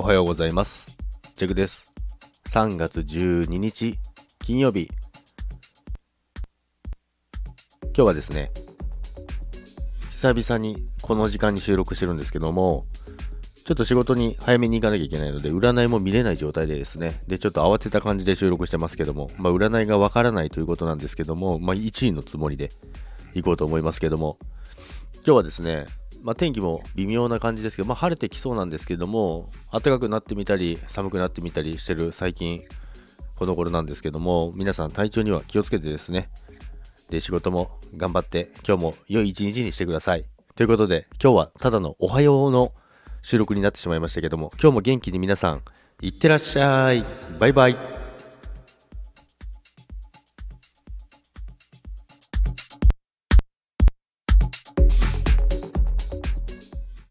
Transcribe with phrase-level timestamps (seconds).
[0.00, 0.96] おはようございます。
[1.34, 1.92] ジェグです。
[2.50, 3.98] 3月12日
[4.38, 4.88] 金曜日。
[7.82, 8.52] 今日はですね、
[10.12, 12.84] 久々にこの時間に収録してるんですけども、
[13.64, 22.70] ちょっと仕事に早めに行かなきゃいけないので、占いも見れない状態でですね、で、ちょっと慌てた感じで収録してますけども、まあ、占いがわからないということなんですけども、まあ、1位のつもりで
[23.34, 24.38] 行こうと思いますけども、
[25.16, 25.86] 今日はですね、
[26.22, 32.62] まあ、天気も微妙な感じですけど、まあ、晴れてきそうなんですけども暖かくなってみたり寒くなってみたりしてる最近
[33.36, 36.28] この頃なんですけども皆さん体調には気をつけてですね。
[37.08, 40.24] で仕事も頑張って今日も良い一日にしてください。
[40.56, 42.72] ということで今日はただのおはようの
[43.22, 45.62] 収録になってしまいましたけども今日も元気に皆さん
[46.02, 47.04] いってらっしゃい。
[47.38, 47.97] バイバイ。